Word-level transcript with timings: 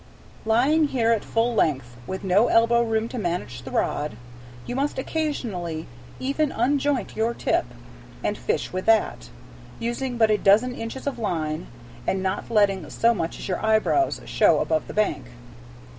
Lying 0.45 0.85
here 0.87 1.11
at 1.11 1.23
full 1.23 1.53
length, 1.53 1.95
with 2.07 2.23
no 2.23 2.47
elbow 2.47 2.81
room 2.81 3.07
to 3.09 3.19
manage 3.19 3.61
the 3.61 3.69
rod, 3.69 4.17
you 4.65 4.75
must 4.75 4.97
occasionally 4.97 5.85
even 6.19 6.49
unjoint 6.51 7.15
your 7.15 7.35
tip, 7.35 7.65
and 8.23 8.35
fish 8.35 8.73
with 8.73 8.87
that, 8.87 9.29
using 9.79 10.17
but 10.17 10.31
a 10.31 10.39
dozen 10.39 10.73
inches 10.73 11.05
of 11.05 11.19
line, 11.19 11.67
and 12.07 12.23
not 12.23 12.49
letting 12.49 12.89
so 12.89 13.13
much 13.13 13.37
as 13.37 13.47
your 13.47 13.63
eyebrows 13.63 14.19
show 14.25 14.57
above 14.57 14.87
the 14.87 14.93
bank. 14.95 15.27